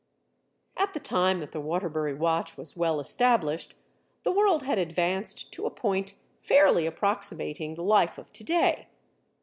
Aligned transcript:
At 0.77 0.93
the 0.93 0.99
time 0.99 1.41
that 1.41 1.51
the 1.51 1.61
Waterbury 1.61 2.15
watch 2.15 2.57
was 2.57 2.75
well 2.75 2.99
established, 2.99 3.75
the 4.23 4.31
world 4.31 4.63
had 4.63 4.79
advanced 4.79 5.51
to 5.53 5.67
a 5.67 5.69
point 5.69 6.15
fairly 6.39 6.87
approximating 6.87 7.75
the 7.75 7.83
life 7.83 8.17
of 8.17 8.33
to 8.33 8.43
day. 8.43 8.87